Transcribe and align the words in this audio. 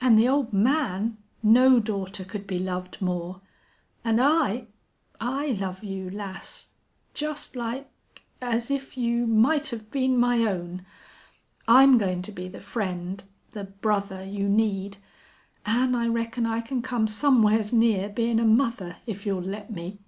An' 0.00 0.16
the 0.16 0.26
old 0.26 0.54
man 0.54 1.18
no 1.42 1.78
daughter 1.78 2.24
could 2.24 2.46
be 2.46 2.58
loved 2.58 3.02
more.... 3.02 3.42
An' 4.04 4.18
I 4.20 4.68
I 5.20 5.48
love 5.48 5.84
you, 5.84 6.08
lass, 6.08 6.68
just 7.12 7.56
like 7.56 7.86
as 8.40 8.70
if 8.70 8.96
you 8.96 9.26
might 9.26 9.68
have 9.68 9.90
been 9.90 10.16
my 10.18 10.44
own. 10.46 10.86
I'm 11.68 11.98
goin' 11.98 12.22
to 12.22 12.32
be 12.32 12.48
the 12.48 12.62
friend 12.62 13.22
the 13.52 13.64
brother 13.64 14.24
you 14.24 14.48
need. 14.48 14.96
An' 15.66 15.94
I 15.94 16.06
reckon 16.08 16.46
I 16.46 16.62
can 16.62 16.80
come 16.80 17.06
somewheres 17.06 17.70
near 17.74 18.08
bein' 18.08 18.40
a 18.40 18.46
mother, 18.46 18.96
if 19.06 19.26
you'll 19.26 19.42
let 19.42 19.70
me." 19.70 19.98